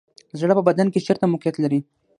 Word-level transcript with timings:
زړه 0.39 0.53
په 0.57 0.63
بدن 0.67 0.87
کې 0.93 1.03
چیرته 1.05 1.25
موقعیت 1.31 1.55
لري 1.59 1.79